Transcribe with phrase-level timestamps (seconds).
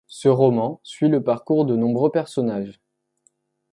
[0.07, 2.81] Ce roman suit le parcours de nombreux personnages.